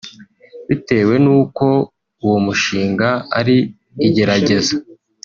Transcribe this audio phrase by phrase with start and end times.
[0.67, 1.65] Bitewe n’uko
[2.23, 3.09] uwo mushinga
[3.39, 3.57] ari
[4.07, 4.73] igerageza